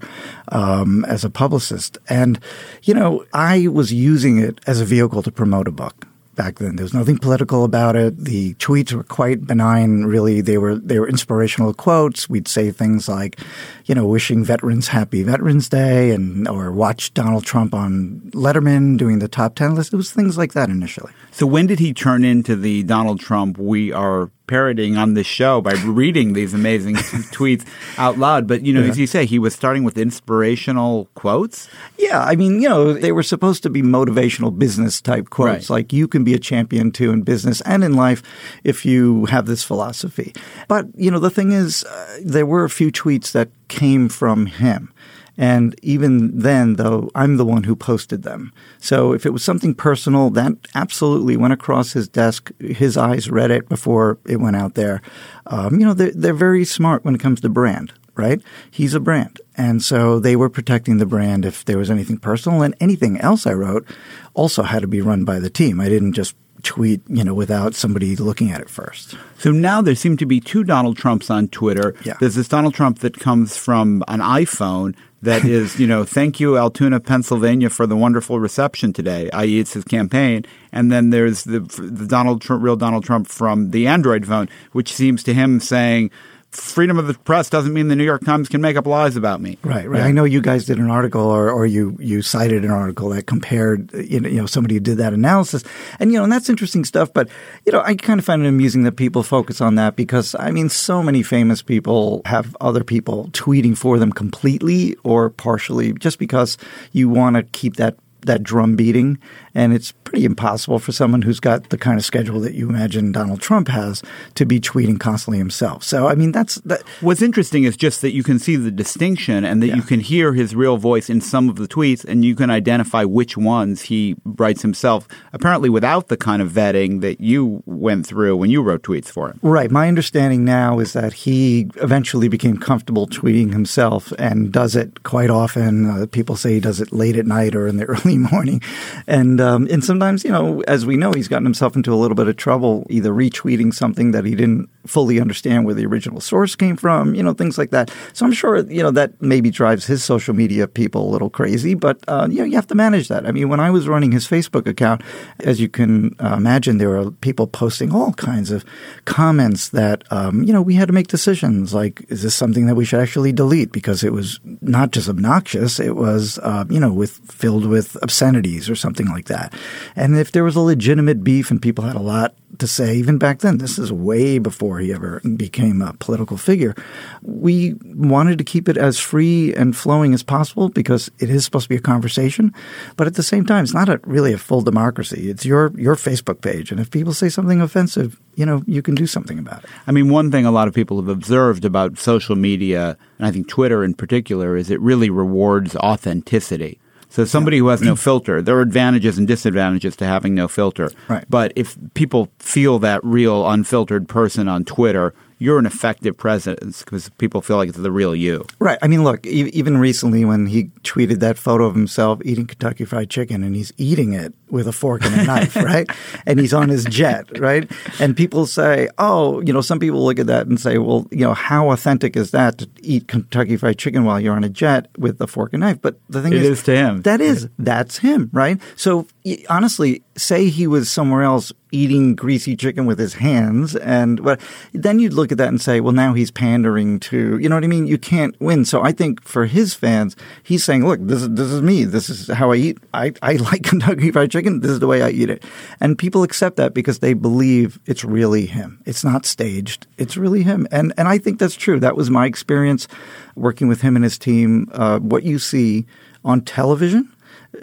um, 0.50 1.04
as 1.06 1.26
a 1.26 1.30
publicist. 1.30 1.98
And, 2.08 2.40
you 2.84 2.94
know, 2.94 3.26
I 3.34 3.68
was 3.68 3.92
using 3.92 4.38
it 4.38 4.62
as 4.68 4.80
a 4.80 4.86
vehicle 4.86 5.24
to 5.24 5.32
promote 5.32 5.68
a 5.68 5.72
book 5.72 6.08
back 6.42 6.58
then. 6.58 6.76
There 6.76 6.84
was 6.84 6.94
nothing 6.94 7.20
political 7.20 7.64
about 7.64 7.96
it. 7.96 8.18
The 8.18 8.56
tweets 8.56 8.94
were 8.94 9.04
quite 9.04 9.46
benign. 9.46 10.06
Really, 10.06 10.42
they 10.42 10.58
were 10.58 10.76
they 10.76 11.00
were 11.00 11.08
inspirational 11.08 11.72
quotes. 11.72 12.28
We'd 12.28 12.48
say 12.48 12.72
things 12.72 13.08
like, 13.08 13.40
you 13.86 13.94
know, 13.94 14.08
wishing 14.08 14.44
veterans 14.44 14.88
happy 14.88 15.22
Veterans 15.22 15.70
Day, 15.70 16.10
and 16.10 16.48
or 16.48 16.72
watch 16.72 17.14
Donald 17.14 17.46
Trump 17.46 17.76
on 17.76 18.22
Letterman 18.34 18.98
doing 18.98 19.20
the 19.20 19.28
top 19.28 19.54
ten 19.54 19.76
list. 19.76 19.94
It 19.94 19.98
was 19.98 20.12
things 20.12 20.36
like 20.36 20.54
that 20.54 20.70
initially. 20.70 21.12
So 21.30 21.46
when 21.46 21.68
did 21.68 21.78
he 21.78 21.94
turn 21.94 22.26
into 22.26 22.56
the 22.56 22.82
Donald 22.84 23.20
Trump 23.20 23.60
we 23.60 23.92
are 23.92 24.32
parodying 24.48 24.98
on 24.98 25.14
this 25.14 25.28
show 25.28 25.62
by 25.62 25.74
reading 25.86 26.34
these 26.34 26.54
amazing 26.54 26.96
tweets 27.32 27.66
out 27.98 28.18
loud. 28.18 28.48
But, 28.48 28.66
you 28.66 28.74
know, 28.74 28.82
yeah. 28.82 28.90
as 28.90 29.00
you 29.00 29.08
say, 29.08 29.26
he 29.26 29.40
was 29.40 29.56
starting 29.56 29.84
with 29.84 29.98
inspirational 29.98 31.08
quotes. 31.16 31.70
Yeah. 31.98 32.22
I 32.22 32.36
mean, 32.36 32.62
you 32.62 32.70
know, 32.70 32.94
they 32.94 33.12
were 33.12 33.24
supposed 33.24 33.64
to 33.64 33.70
be 33.70 33.82
motivational 33.82 34.58
business 34.58 35.02
type 35.02 35.30
quotes. 35.30 35.70
Right. 35.70 35.82
Like 35.82 35.94
you 35.94 36.08
can 36.08 36.24
be 36.24 36.34
a 36.34 36.40
champion 36.40 36.92
too 36.92 37.12
in 37.12 37.22
business 37.22 37.62
and 37.62 37.84
in 37.84 37.94
life 37.94 38.22
if 38.64 38.86
you 38.86 39.26
have 39.26 39.46
this 39.46 39.64
philosophy. 39.64 40.34
But, 40.68 40.88
you 40.96 41.12
know, 41.12 41.20
the 41.20 41.30
thing 41.30 41.52
is, 41.52 41.84
uh, 41.84 42.20
there 42.24 42.46
were 42.46 42.64
a 42.64 42.70
few 42.70 42.92
tweets 42.92 43.32
that 43.32 43.50
came 43.68 44.10
from 44.10 44.48
him. 44.48 44.94
And 45.38 45.76
even 45.82 46.38
then, 46.40 46.76
though, 46.76 47.10
I'm 47.16 47.38
the 47.38 47.46
one 47.46 47.64
who 47.64 47.76
posted 47.76 48.24
them. 48.24 48.52
So 48.80 49.14
if 49.14 49.26
it 49.26 49.32
was 49.32 49.44
something 49.44 49.74
personal, 49.74 50.30
that 50.32 50.54
absolutely 50.76 51.38
went 51.38 51.54
across 51.54 51.94
his 51.94 52.08
desk. 52.08 52.52
His 52.60 52.98
eyes 52.98 53.30
read 53.30 53.52
it 53.52 53.70
before 53.70 54.20
it 54.26 54.38
went 54.38 54.56
out 54.56 54.76
there. 54.76 55.02
Um, 55.48 55.80
you 55.80 55.86
know, 55.86 55.94
they're, 55.94 56.12
they're 56.14 56.34
very 56.34 56.66
smart 56.66 57.06
when 57.06 57.16
it 57.16 57.22
comes 57.22 57.42
to 57.42 57.50
brand 57.50 57.94
right? 58.16 58.42
He's 58.70 58.94
a 58.94 59.00
brand. 59.00 59.40
And 59.56 59.82
so 59.82 60.20
they 60.20 60.36
were 60.36 60.50
protecting 60.50 60.98
the 60.98 61.06
brand 61.06 61.46
if 61.46 61.66
there 61.66 61.78
was 61.78 61.90
anything 61.90 62.18
personal 62.18 62.62
and 62.62 62.76
anything 62.80 63.20
else 63.20 63.48
I 63.48 63.54
wrote 63.54 63.88
also 64.34 64.64
had 64.64 64.82
to 64.82 64.88
be 64.88 65.02
run 65.02 65.24
by 65.24 65.40
the 65.40 65.50
team. 65.50 65.80
I 65.80 65.90
didn't 65.90 66.14
just 66.14 66.36
tweet, 66.64 67.02
you 67.08 67.24
know, 67.24 67.34
without 67.34 67.76
somebody 67.76 68.16
looking 68.16 68.52
at 68.52 68.62
it 68.62 68.70
first. 68.70 69.16
So 69.38 69.52
now 69.52 69.82
there 69.82 69.96
seem 69.96 70.18
to 70.18 70.26
be 70.26 70.40
two 70.40 70.64
Donald 70.64 70.98
Trumps 70.98 71.30
on 71.30 71.48
Twitter. 71.50 71.96
Yeah. 72.04 72.18
There's 72.20 72.36
this 72.36 72.48
Donald 72.48 72.74
Trump 72.74 73.00
that 73.00 73.20
comes 73.20 73.58
from 73.58 74.04
an 74.08 74.20
iPhone 74.20 74.96
that 75.22 75.46
is, 75.46 75.80
you 75.80 75.86
know, 75.86 76.04
thank 76.04 76.40
you, 76.40 76.58
Altoona, 76.58 77.00
Pennsylvania, 77.00 77.70
for 77.70 77.86
the 77.86 77.96
wonderful 77.96 78.40
reception 78.40 78.92
today, 78.92 79.30
i.e., 79.32 79.60
it's 79.60 79.74
his 79.74 79.84
campaign. 79.84 80.46
And 80.72 80.92
then 80.92 81.12
there's 81.12 81.44
the, 81.44 81.60
the 81.60 82.08
Donald 82.08 82.42
Trump, 82.42 82.64
real 82.64 82.76
Donald 82.76 83.04
Trump 83.04 83.28
from 83.28 83.70
the 83.70 83.88
Android 83.88 84.26
phone, 84.26 84.50
which 84.72 84.94
seems 84.94 85.22
to 85.24 85.34
him 85.34 85.60
saying, 85.60 86.10
freedom 86.52 87.00
of 87.00 87.08
the 87.08 87.14
press 87.14 87.50
doesn't 87.50 87.74
mean 87.74 87.88
the 87.88 87.96
New 87.96 88.04
York 88.04 88.24
Times 88.24 88.50
can 88.50 88.62
make 88.62 88.76
up 88.76 88.86
lies 88.86 89.16
about 89.16 89.42
me. 89.42 89.58
Right, 89.64 89.90
right. 89.90 90.00
Yeah. 90.00 90.06
I 90.06 90.12
know 90.12 90.24
you 90.26 90.42
guys 90.42 90.66
did 90.66 90.80
an 90.80 90.90
article, 90.90 91.22
or, 91.22 91.50
or 91.50 91.66
you 91.66 91.98
you 92.00 92.22
cited 92.22 92.66
an 92.66 92.72
article 92.72 93.10
that 93.10 93.26
compared, 93.26 93.92
you 93.94 94.20
know, 94.20 94.30
you 94.30 94.42
know, 94.42 94.46
somebody 94.46 94.76
who 94.76 94.82
did 94.82 94.98
that 94.98 95.14
analysis, 95.14 95.64
and 96.00 96.12
you 96.12 96.18
know, 96.18 96.24
and 96.24 96.32
that's 96.32 96.50
interesting 96.50 96.84
stuff. 96.84 97.14
But 97.14 97.30
you 97.66 97.72
know, 97.72 97.82
I 97.82 97.96
kind 97.96 98.20
of 98.20 98.26
find 98.26 98.44
it 98.44 98.48
amusing 98.48 98.84
that 98.84 98.94
people 98.94 99.24
focus 99.24 99.62
on 99.62 99.76
that 99.76 99.96
because 99.96 100.36
I 100.40 100.52
mean, 100.52 100.70
so 100.70 101.02
many 101.02 101.24
famous 101.24 101.62
people 101.62 102.22
have 102.26 102.56
other 102.60 102.84
people 102.84 103.30
tweeting 103.32 103.78
for 103.78 103.98
them 103.98 104.12
completely 104.12 104.96
or 105.04 105.30
partially, 105.30 105.94
just 105.94 106.20
because 106.20 106.58
you 106.92 107.10
want 107.10 107.38
to 107.38 107.44
keep 107.44 107.78
that 107.78 107.96
that 108.26 108.44
drum 108.44 108.76
beating, 108.76 109.18
and 109.54 109.74
it's 109.74 109.92
pretty 109.92 110.26
impossible 110.26 110.80
for 110.80 110.92
someone 110.92 111.22
who's 111.22 111.40
got 111.40 111.70
the 111.70 111.78
kind 111.78 111.98
of 111.98 112.06
schedule 112.06 112.40
that 112.42 112.54
you 112.54 112.70
imagine 112.70 113.12
Donald 113.12 113.42
Trump 113.42 113.68
has 113.68 114.02
to 114.36 114.46
be 114.46 114.60
tweeting 114.60 115.00
constantly 115.00 115.38
himself. 115.38 115.84
So, 115.84 116.08
I 116.08 116.16
mean, 116.16 116.32
that's 116.32 116.56
that. 116.62 116.82
What's 117.02 117.22
interesting 117.22 117.64
is 117.64 117.78
just 117.78 118.02
that 118.02 118.12
you 118.12 118.24
can 118.24 118.40
see 118.40 118.56
the 118.56 118.72
distinction 118.72 119.44
and 119.46 119.62
that 119.62 119.68
yeah. 119.68 119.76
you 119.76 119.82
can 119.82 120.00
hear 120.00 120.34
his 120.34 120.56
real 120.56 120.78
voice 120.78 121.10
in 121.10 121.22
some 121.22 121.50
of 121.50 121.56
the 121.56 121.68
tweets, 121.68 122.04
and 122.06 122.24
you 122.24 122.36
can 122.36 122.50
identify 122.50 123.04
which 123.04 123.38
ones 123.38 123.84
he 123.84 124.16
writes 124.24 124.62
himself. 124.62 125.08
Apparently, 125.34 125.70
without 125.70 126.08
the 126.08 126.18
kind 126.18 126.42
of 126.42 126.52
vetting 126.52 127.02
that 127.02 127.20
you 127.22 127.64
went 127.66 128.06
through 128.06 128.36
when 128.38 128.50
you 128.50 128.62
wrote 128.62 128.84
tweets 128.84 129.08
for 129.08 129.30
him. 129.30 129.40
Right. 129.42 129.72
My 129.72 129.88
understanding 129.88 130.46
now 130.46 130.80
is 130.80 130.94
that 130.94 131.14
he 131.14 131.70
eventually 131.78 132.28
became 132.28 132.58
comfortable 132.58 133.08
tweeting 133.08 133.52
himself 133.52 134.12
and 134.18 134.52
does 134.52 134.76
it 134.76 135.04
quite 135.04 135.30
often. 135.30 135.90
Uh, 135.90 136.06
people 136.06 136.36
say 136.36 136.54
he 136.54 136.60
does 136.60 136.80
it 136.80 136.92
late 136.92 137.16
at 137.16 137.26
night 137.26 137.56
or 137.56 137.68
in 137.68 137.78
the 137.78 137.86
early 137.92 138.18
morning, 138.18 138.62
and 139.08 139.41
um, 139.42 139.68
and 139.70 139.84
sometimes 139.84 140.24
you 140.24 140.32
know, 140.32 140.62
as 140.68 140.86
we 140.86 140.98
know, 140.98 141.12
he's 141.12 141.28
gotten 141.28 141.46
himself 141.46 141.76
into 141.76 141.94
a 141.94 141.96
little 141.96 142.16
bit 142.16 142.28
of 142.28 142.38
trouble 142.38 142.86
either 142.90 143.12
retweeting 143.12 143.74
something 143.74 144.12
that 144.12 144.26
he 144.26 144.36
didn't 144.36 144.70
fully 144.86 145.20
understand 145.20 145.66
where 145.66 145.76
the 145.76 145.86
original 145.86 146.20
source 146.20 146.56
came 146.56 146.76
from, 146.76 147.16
you 147.16 147.24
know, 147.24 147.34
things 147.34 147.58
like 147.58 147.72
that. 147.72 147.92
So 148.14 148.26
I'm 148.26 148.32
sure 148.32 148.60
you 148.60 148.82
know 148.82 148.92
that 148.92 149.22
maybe 149.22 149.50
drives 149.50 149.86
his 149.86 150.04
social 150.04 150.34
media 150.34 150.68
people 150.68 151.08
a 151.08 151.12
little 151.12 151.30
crazy, 151.30 151.74
but 151.74 152.00
uh, 152.08 152.28
you 152.30 152.40
know, 152.40 152.46
you 152.46 152.56
have 152.56 152.68
to 152.68 152.76
manage 152.76 153.08
that. 153.10 153.26
I 153.26 153.32
mean, 153.32 153.50
when 153.50 153.60
I 153.60 153.70
was 153.70 153.88
running 153.88 154.12
his 154.12 154.28
Facebook 154.28 154.68
account, 154.68 155.02
as 155.40 155.60
you 155.60 155.70
can 155.70 156.16
uh, 156.20 156.36
imagine, 156.38 156.78
there 156.78 156.90
were 156.90 157.12
people 157.12 157.48
posting 157.48 157.94
all 157.94 158.14
kinds 158.14 158.52
of 158.52 158.66
comments 159.06 159.70
that 159.70 160.04
um, 160.12 160.44
you 160.44 160.54
know 160.54 160.62
we 160.62 160.76
had 160.76 160.88
to 160.88 160.94
make 160.94 161.08
decisions 161.08 161.74
like, 161.74 162.06
is 162.10 162.24
this 162.24 162.36
something 162.36 162.66
that 162.68 162.76
we 162.76 162.86
should 162.86 163.00
actually 163.00 163.32
delete 163.32 163.72
because 163.72 164.04
it 164.04 164.14
was 164.14 164.40
not 164.62 164.92
just 164.92 165.10
obnoxious, 165.10 165.80
it 165.80 165.96
was 165.96 166.40
uh, 166.40 166.66
you 166.70 166.80
know 166.80 166.94
with 166.94 167.20
filled 167.32 167.66
with 167.66 167.98
obscenities 168.02 168.70
or 168.70 168.76
something 168.76 169.08
like 169.08 169.26
that. 169.26 169.54
And 169.96 170.18
if 170.18 170.32
there 170.32 170.44
was 170.44 170.56
a 170.56 170.62
legitimate 170.62 171.24
beef 171.24 171.52
and 171.52 171.62
people 171.62 171.84
had 171.84 171.96
a 171.96 172.00
lot 172.00 172.36
to 172.62 172.68
say, 172.68 172.96
even 172.96 173.18
back 173.18 173.40
then, 173.40 173.58
this 173.58 173.78
is 173.78 173.92
way 173.92 174.40
before 174.40 174.80
he 174.80 174.94
ever 174.94 175.20
became 175.36 175.82
a 175.82 175.94
political 175.94 176.38
figure, 176.38 176.74
we 177.22 177.74
wanted 177.84 178.38
to 178.38 178.44
keep 178.44 178.70
it 178.70 178.78
as 178.78 178.98
free 178.98 179.54
and 179.54 179.76
flowing 179.76 180.14
as 180.14 180.24
possible 180.24 180.70
because 180.70 181.12
it 181.20 181.30
is 181.30 181.44
supposed 181.44 181.66
to 181.66 181.70
be 181.70 181.76
a 181.76 181.82
conversation. 181.82 182.54
But 182.96 183.08
at 183.08 183.16
the 183.16 183.24
same 183.24 183.46
time, 183.46 183.64
it's 183.64 183.74
not 183.74 183.90
a, 183.90 184.00
really 184.06 184.32
a 184.32 184.38
full 184.38 184.62
democracy. 184.62 185.30
It's 185.30 185.46
your, 185.46 185.72
your 185.78 185.96
Facebook 185.96 186.42
page. 186.42 186.72
And 186.72 186.80
if 186.80 186.90
people 186.90 187.14
say 187.14 187.28
something 187.28 187.60
offensive, 187.60 188.20
you 188.36 188.46
know, 188.46 188.64
you 188.66 188.82
can 188.82 188.96
do 188.96 189.06
something 189.06 189.38
about 189.38 189.64
it. 189.64 189.70
I 189.88 189.92
mean, 189.92 190.10
one 190.10 190.32
thing 190.32 190.46
a 190.46 190.52
lot 190.52 190.68
of 190.68 190.74
people 190.74 190.98
have 190.98 191.10
observed 191.10 191.66
about 191.66 192.00
social 192.00 192.36
media, 192.36 192.98
and 193.18 193.28
I 193.28 193.32
think 193.32 193.48
Twitter 193.50 193.84
in 193.84 193.94
particular, 193.94 194.56
is 194.56 194.72
it 194.72 194.80
really 194.80 195.10
rewards 195.10 195.76
authenticity. 195.76 196.80
So 197.12 197.26
somebody 197.26 197.58
yeah. 197.58 197.62
who 197.62 197.68
has 197.68 197.82
no 197.82 197.94
mm. 197.94 198.00
filter, 198.00 198.42
there 198.42 198.58
are 198.58 198.62
advantages 198.62 199.18
and 199.18 199.28
disadvantages 199.28 199.98
to 199.98 200.06
having 200.06 200.34
no 200.34 200.48
filter. 200.48 200.90
Right. 201.10 201.26
But 201.30 201.52
if 201.58 201.78
people 201.94 202.30
feel 202.40 202.80
that 202.80 203.04
real 203.04 203.48
unfiltered 203.50 204.08
person 204.08 204.48
on 204.48 204.64
Twitter, 204.64 205.14
you're 205.38 205.60
an 205.60 205.66
effective 205.66 206.16
president 206.18 206.80
because 206.80 207.10
people 207.18 207.42
feel 207.42 207.58
like 207.58 207.68
it's 207.68 207.78
the 207.78 207.92
real 207.92 208.16
you. 208.16 208.46
Right. 208.60 208.80
I 208.82 208.88
mean, 208.88 209.04
look, 209.04 209.26
e- 209.26 209.50
even 209.52 209.78
recently 209.78 210.24
when 210.24 210.46
he 210.46 210.66
tweeted 210.84 211.20
that 211.20 211.38
photo 211.38 211.66
of 211.66 211.76
himself 211.76 212.22
eating 212.24 212.48
Kentucky 212.48 212.86
Fried 212.86 213.10
Chicken 213.10 213.44
and 213.44 213.56
he's 213.56 213.74
eating 213.78 214.14
it 214.14 214.34
with 214.52 214.68
a 214.68 214.72
fork 214.72 215.04
and 215.04 215.16
a 215.16 215.24
knife, 215.24 215.56
right? 215.72 215.90
And 216.26 216.40
he's 216.40 216.54
on 216.54 216.70
his 216.70 216.86
jet, 216.86 217.40
right? 217.40 217.70
And 218.00 218.16
people 218.16 218.46
say, 218.46 218.90
oh, 218.98 219.42
you 219.42 219.54
know, 219.54 219.62
some 219.62 219.80
people 219.80 220.04
look 220.04 220.20
at 220.20 220.28
that 220.28 220.48
and 220.48 220.60
say, 220.60 220.78
well, 220.78 221.08
you 221.12 221.26
know, 221.26 221.34
how 221.34 221.72
authentic 221.72 222.16
is 222.16 222.32
that 222.32 222.58
to 222.60 222.70
eat 222.82 223.08
Kentucky 223.08 223.58
Fried 223.58 223.78
Chicken 223.78 224.04
while 224.04 224.20
you're 224.20 224.36
on 224.36 224.44
a 224.44 224.50
jet 224.50 224.88
with 224.98 225.20
a 225.22 225.28
fork 225.28 225.54
and 225.54 225.62
knife? 225.62 225.82
But 225.82 225.96
the 226.10 226.22
thing 226.22 226.34
it 226.34 226.42
is, 226.44 226.60
is 226.60 226.64
to 226.64 226.76
him. 226.76 227.02
That 227.04 227.22
is, 227.22 227.48
that's 227.58 227.98
him, 227.98 228.30
right? 228.34 228.60
So 228.76 229.08
honestly, 229.50 230.04
say 230.18 230.50
he 230.50 230.68
was 230.68 230.90
somewhere 230.90 231.24
else 231.24 231.52
eating 231.72 232.16
greasy 232.16 232.56
chicken 232.56 232.86
with 232.86 233.00
his 233.00 233.16
hands 233.16 233.76
and 233.78 234.22
but 234.24 234.42
then 234.74 235.00
you'd 235.00 235.14
look 235.14 235.32
at 235.32 235.38
that 235.38 235.48
and 235.48 235.62
say 235.62 235.80
well 235.80 235.94
now 235.94 236.14
he's 236.14 236.30
pandering 236.30 237.00
to 237.00 237.38
you 237.40 237.48
know 237.48 237.56
what 237.56 237.64
i 237.64 237.68
mean 237.68 237.88
you 237.88 237.98
can't 237.98 238.40
win 238.42 238.66
so 238.66 238.82
i 238.84 238.92
think 238.92 239.24
for 239.24 239.46
his 239.46 239.74
fans 239.74 240.16
he's 240.44 240.64
saying 240.66 240.86
look 240.86 241.00
this 241.02 241.22
is 241.22 241.30
this 241.30 241.50
is 241.50 241.62
me 241.62 241.86
this 241.86 242.10
is 242.10 242.28
how 242.28 242.52
i 242.52 242.56
eat 242.56 242.78
i, 242.94 243.14
I 243.22 243.34
like 243.52 243.64
kentucky 243.64 244.12
fried 244.12 244.32
chicken 244.32 244.41
this 244.48 244.72
is 244.72 244.80
the 244.80 244.88
way 244.88 245.02
i 245.02 245.10
eat 245.10 245.30
it. 245.30 245.44
And 245.80 245.98
people 245.98 246.24
accept 246.24 246.58
that 246.58 246.74
because 246.74 247.00
they 247.00 247.14
believe 247.14 247.80
it's 247.86 248.04
really 248.04 248.46
him. 248.46 248.82
It's 248.86 249.04
not 249.04 249.26
staged. 249.26 249.88
It's 249.98 250.18
really 250.18 250.44
him. 250.44 250.68
And 250.72 250.94
and 250.98 251.08
i 251.08 251.18
think 251.18 251.40
that's 251.40 251.56
true. 251.56 251.80
That 251.80 251.96
was 251.96 252.10
my 252.10 252.26
experience 252.26 252.88
working 253.36 253.68
with 253.68 253.82
him 253.82 253.96
and 253.96 254.04
his 254.04 254.18
team. 254.18 254.70
Uh, 254.74 255.00
what 255.00 255.24
you 255.24 255.40
see 255.40 255.86
on 256.24 256.42
television 256.42 257.12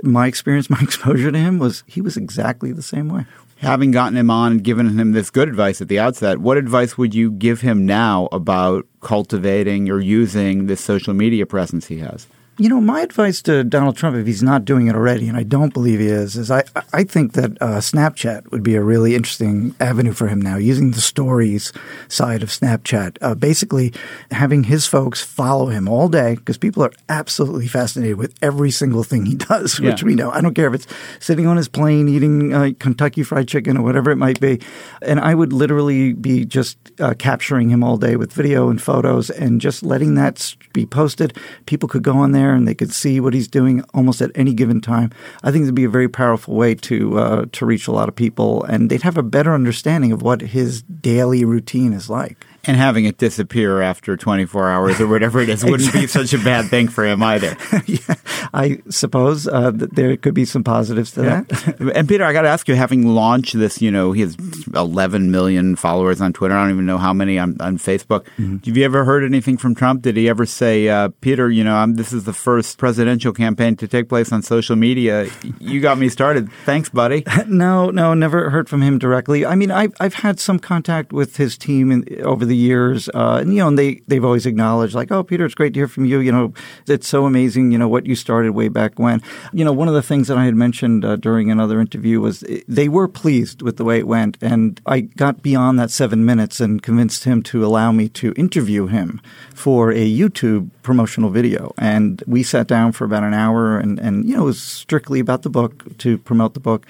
my 0.02 0.26
experience, 0.26 0.70
my 0.70 0.80
exposure 0.80 1.30
to 1.30 1.38
him 1.38 1.58
was 1.58 1.84
he 1.86 2.00
was 2.00 2.16
exactly 2.16 2.72
the 2.72 2.82
same 2.82 3.08
way. 3.08 3.26
Having 3.58 3.90
gotten 3.90 4.16
him 4.16 4.30
on 4.30 4.52
and 4.52 4.64
given 4.64 4.98
him 4.98 5.12
this 5.12 5.30
good 5.30 5.48
advice 5.48 5.80
at 5.80 5.88
the 5.88 5.98
outset, 5.98 6.38
what 6.38 6.56
advice 6.56 6.96
would 6.96 7.12
you 7.12 7.32
give 7.32 7.60
him 7.60 7.84
now 7.84 8.28
about 8.30 8.86
cultivating 9.00 9.90
or 9.90 9.98
using 9.98 10.66
this 10.66 10.80
social 10.80 11.12
media 11.12 11.44
presence 11.44 11.88
he 11.88 11.98
has? 11.98 12.28
You 12.60 12.68
know, 12.68 12.80
my 12.80 13.02
advice 13.02 13.40
to 13.42 13.62
Donald 13.62 13.96
Trump, 13.96 14.16
if 14.16 14.26
he's 14.26 14.42
not 14.42 14.64
doing 14.64 14.88
it 14.88 14.96
already, 14.96 15.28
and 15.28 15.36
I 15.36 15.44
don't 15.44 15.72
believe 15.72 16.00
he 16.00 16.08
is, 16.08 16.34
is 16.34 16.50
I, 16.50 16.64
I 16.92 17.04
think 17.04 17.34
that 17.34 17.52
uh, 17.62 17.78
Snapchat 17.78 18.50
would 18.50 18.64
be 18.64 18.74
a 18.74 18.82
really 18.82 19.14
interesting 19.14 19.76
avenue 19.78 20.10
for 20.10 20.26
him 20.26 20.42
now, 20.42 20.56
using 20.56 20.90
the 20.90 21.00
stories 21.00 21.72
side 22.08 22.42
of 22.42 22.48
Snapchat. 22.48 23.18
Uh, 23.20 23.36
basically, 23.36 23.92
having 24.32 24.64
his 24.64 24.88
folks 24.88 25.22
follow 25.22 25.66
him 25.66 25.88
all 25.88 26.08
day, 26.08 26.34
because 26.34 26.58
people 26.58 26.82
are 26.82 26.90
absolutely 27.08 27.68
fascinated 27.68 28.18
with 28.18 28.34
every 28.42 28.72
single 28.72 29.04
thing 29.04 29.24
he 29.24 29.34
does, 29.36 29.78
which 29.78 30.02
yeah. 30.02 30.06
we 30.06 30.16
know. 30.16 30.32
I 30.32 30.40
don't 30.40 30.54
care 30.54 30.66
if 30.66 30.74
it's 30.74 30.86
sitting 31.20 31.46
on 31.46 31.56
his 31.56 31.68
plane 31.68 32.08
eating 32.08 32.52
uh, 32.52 32.70
Kentucky 32.80 33.22
Fried 33.22 33.46
Chicken 33.46 33.76
or 33.76 33.84
whatever 33.84 34.10
it 34.10 34.16
might 34.16 34.40
be. 34.40 34.60
And 35.00 35.20
I 35.20 35.32
would 35.32 35.52
literally 35.52 36.12
be 36.12 36.44
just 36.44 36.76
uh, 36.98 37.14
capturing 37.14 37.70
him 37.70 37.84
all 37.84 37.98
day 37.98 38.16
with 38.16 38.32
video 38.32 38.68
and 38.68 38.82
photos 38.82 39.30
and 39.30 39.60
just 39.60 39.84
letting 39.84 40.16
that 40.16 40.56
be 40.72 40.86
posted. 40.86 41.38
People 41.66 41.88
could 41.88 42.02
go 42.02 42.14
on 42.14 42.32
there 42.32 42.47
there 42.48 42.56
and 42.56 42.66
they 42.66 42.74
could 42.74 42.92
see 42.92 43.20
what 43.20 43.34
he's 43.34 43.48
doing 43.48 43.82
almost 43.92 44.22
at 44.22 44.30
any 44.34 44.54
given 44.54 44.80
time. 44.80 45.10
I 45.42 45.50
think 45.50 45.64
it'd 45.64 45.74
be 45.74 45.84
a 45.84 45.90
very 45.90 46.08
powerful 46.08 46.54
way 46.54 46.74
to 46.74 47.18
uh, 47.18 47.44
to 47.52 47.66
reach 47.66 47.86
a 47.88 47.92
lot 47.92 48.08
of 48.08 48.16
people, 48.16 48.64
and 48.64 48.88
they'd 48.88 49.02
have 49.02 49.18
a 49.18 49.22
better 49.22 49.54
understanding 49.54 50.12
of 50.12 50.22
what 50.22 50.40
his 50.40 50.82
daily 50.82 51.44
routine 51.44 51.92
is 51.92 52.08
like. 52.08 52.46
And 52.68 52.76
having 52.76 53.06
it 53.06 53.18
disappear 53.18 53.80
after 53.80 54.16
24 54.16 54.70
hours 54.70 55.00
or 55.00 55.06
whatever 55.06 55.40
it 55.40 55.48
is 55.48 55.64
wouldn't 55.64 55.92
be 55.92 56.06
such 56.06 56.34
a 56.34 56.38
bad 56.38 56.66
thing 56.66 56.88
for 56.88 57.04
him 57.04 57.22
either. 57.22 57.56
yeah, 57.86 58.14
I 58.52 58.82
suppose 58.90 59.48
uh, 59.48 59.70
that 59.70 59.94
there 59.94 60.16
could 60.16 60.34
be 60.34 60.44
some 60.44 60.62
positives 60.62 61.12
to 61.12 61.24
yeah. 61.24 61.40
that. 61.42 61.92
and 61.96 62.08
Peter, 62.08 62.24
I 62.24 62.32
got 62.32 62.42
to 62.42 62.48
ask 62.48 62.68
you, 62.68 62.74
having 62.74 63.06
launched 63.06 63.58
this, 63.58 63.80
you 63.80 63.90
know, 63.90 64.12
he 64.12 64.20
has 64.20 64.36
11 64.74 65.30
million 65.30 65.76
followers 65.76 66.20
on 66.20 66.32
Twitter. 66.32 66.54
I 66.54 66.62
don't 66.62 66.74
even 66.74 66.86
know 66.86 66.98
how 66.98 67.12
many 67.12 67.38
on, 67.38 67.56
on 67.60 67.78
Facebook. 67.78 68.26
Mm-hmm. 68.36 68.58
Have 68.66 68.76
you 68.76 68.84
ever 68.84 69.04
heard 69.04 69.24
anything 69.24 69.56
from 69.56 69.74
Trump? 69.74 70.02
Did 70.02 70.16
he 70.16 70.28
ever 70.28 70.44
say, 70.44 70.88
uh, 70.88 71.08
Peter, 71.22 71.50
you 71.50 71.64
know, 71.64 71.74
I'm, 71.74 71.94
this 71.94 72.12
is 72.12 72.24
the 72.24 72.34
first 72.34 72.76
presidential 72.76 73.32
campaign 73.32 73.76
to 73.76 73.88
take 73.88 74.10
place 74.10 74.30
on 74.30 74.42
social 74.42 74.76
media. 74.76 75.28
You 75.58 75.80
got 75.80 75.96
me 75.96 76.10
started. 76.10 76.52
Thanks, 76.64 76.90
buddy. 76.90 77.24
no, 77.46 77.90
no, 77.90 78.12
never 78.12 78.50
heard 78.50 78.68
from 78.68 78.82
him 78.82 78.98
directly. 78.98 79.46
I 79.46 79.54
mean, 79.54 79.70
I've, 79.70 79.94
I've 80.00 80.14
had 80.14 80.38
some 80.38 80.58
contact 80.58 81.12
with 81.12 81.36
his 81.36 81.56
team 81.56 81.90
in, 81.90 82.22
over 82.22 82.44
the 82.44 82.57
years. 82.58 83.08
Uh, 83.14 83.38
and, 83.40 83.52
you 83.52 83.60
know, 83.60 83.68
and 83.68 83.78
they, 83.78 84.02
they've 84.08 84.24
always 84.24 84.46
acknowledged, 84.46 84.94
like, 84.94 85.10
oh, 85.10 85.22
Peter, 85.22 85.44
it's 85.44 85.54
great 85.54 85.74
to 85.74 85.80
hear 85.80 85.88
from 85.88 86.04
you. 86.04 86.20
You 86.20 86.32
know, 86.32 86.52
it's 86.86 87.08
so 87.08 87.26
amazing, 87.26 87.72
you 87.72 87.78
know, 87.78 87.88
what 87.88 88.06
you 88.06 88.14
started 88.14 88.52
way 88.52 88.68
back 88.68 88.98
when. 88.98 89.22
You 89.52 89.64
know, 89.64 89.72
one 89.72 89.88
of 89.88 89.94
the 89.94 90.02
things 90.02 90.28
that 90.28 90.36
I 90.36 90.44
had 90.44 90.54
mentioned 90.54 91.04
uh, 91.04 91.16
during 91.16 91.50
another 91.50 91.80
interview 91.80 92.20
was 92.20 92.42
eh, 92.44 92.60
they 92.68 92.88
were 92.88 93.08
pleased 93.08 93.62
with 93.62 93.76
the 93.76 93.84
way 93.84 93.98
it 93.98 94.06
went. 94.06 94.36
And 94.42 94.80
I 94.86 95.00
got 95.00 95.42
beyond 95.42 95.78
that 95.78 95.90
seven 95.90 96.24
minutes 96.24 96.60
and 96.60 96.82
convinced 96.82 97.24
him 97.24 97.42
to 97.44 97.64
allow 97.64 97.92
me 97.92 98.08
to 98.10 98.32
interview 98.36 98.86
him 98.86 99.20
for 99.54 99.90
a 99.90 100.06
YouTube 100.06 100.70
promotional 100.82 101.30
video. 101.30 101.72
And 101.78 102.22
we 102.26 102.42
sat 102.42 102.66
down 102.66 102.92
for 102.92 103.04
about 103.04 103.22
an 103.22 103.34
hour 103.34 103.78
and, 103.78 103.98
and 103.98 104.24
you 104.24 104.36
know, 104.36 104.42
it 104.42 104.46
was 104.46 104.62
strictly 104.62 105.20
about 105.20 105.42
the 105.42 105.50
book 105.50 105.96
to 105.98 106.18
promote 106.18 106.54
the 106.54 106.60
book. 106.60 106.86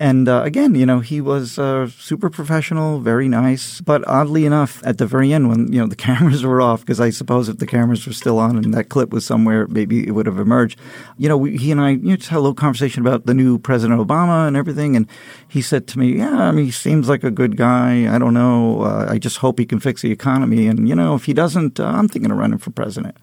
And 0.00 0.30
uh, 0.30 0.40
again, 0.44 0.74
you 0.74 0.86
know, 0.86 1.00
he 1.00 1.20
was 1.20 1.58
uh, 1.58 1.86
super 1.90 2.30
professional, 2.30 3.00
very 3.00 3.28
nice. 3.28 3.82
But 3.82 4.02
oddly 4.08 4.46
enough, 4.46 4.82
at 4.82 4.96
the 4.96 5.04
very 5.04 5.30
end, 5.30 5.50
when 5.50 5.70
you 5.70 5.78
know 5.78 5.86
the 5.86 5.94
cameras 6.08 6.42
were 6.42 6.62
off, 6.62 6.80
because 6.80 7.00
I 7.00 7.10
suppose 7.10 7.50
if 7.50 7.58
the 7.58 7.66
cameras 7.66 8.06
were 8.06 8.14
still 8.14 8.38
on 8.38 8.56
and 8.56 8.72
that 8.72 8.88
clip 8.88 9.10
was 9.10 9.26
somewhere, 9.26 9.66
maybe 9.68 10.08
it 10.08 10.12
would 10.12 10.24
have 10.24 10.38
emerged. 10.38 10.80
You 11.18 11.28
know, 11.28 11.36
we, 11.36 11.58
he 11.58 11.70
and 11.70 11.82
I 11.82 11.90
you 11.90 11.98
know, 11.98 12.16
just 12.16 12.30
had 12.30 12.38
a 12.38 12.40
little 12.40 12.54
conversation 12.54 13.02
about 13.02 13.26
the 13.26 13.34
new 13.34 13.58
President 13.58 14.00
Obama 14.00 14.48
and 14.48 14.56
everything. 14.56 14.96
And 14.96 15.06
he 15.46 15.60
said 15.60 15.86
to 15.88 15.98
me, 15.98 16.16
"Yeah, 16.16 16.48
I 16.48 16.50
mean, 16.50 16.64
he 16.64 16.70
seems 16.70 17.06
like 17.10 17.22
a 17.22 17.30
good 17.30 17.58
guy. 17.58 18.12
I 18.12 18.18
don't 18.18 18.32
know. 18.32 18.80
Uh, 18.80 19.06
I 19.06 19.18
just 19.18 19.36
hope 19.36 19.58
he 19.58 19.66
can 19.66 19.80
fix 19.80 20.00
the 20.00 20.10
economy. 20.10 20.66
And 20.66 20.88
you 20.88 20.94
know, 20.94 21.14
if 21.14 21.26
he 21.26 21.34
doesn't, 21.34 21.78
uh, 21.78 21.84
I'm 21.84 22.08
thinking 22.08 22.30
of 22.30 22.38
running 22.38 22.58
for 22.58 22.70
president." 22.70 23.18